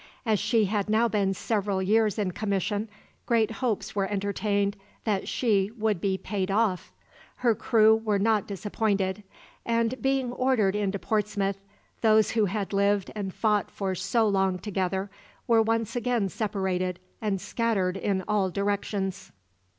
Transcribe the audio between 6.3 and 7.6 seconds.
off. Her